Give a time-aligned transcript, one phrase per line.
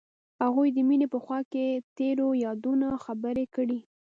[0.41, 1.65] هغوی د مینه په خوا کې
[1.97, 3.79] تیرو یادونو خبرې کړې.